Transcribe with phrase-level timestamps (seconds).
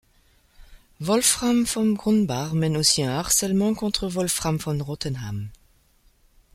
[0.97, 5.49] Wolfram von Grumbach mène aussi un harcèlement contre Wolfram von Rotenhan.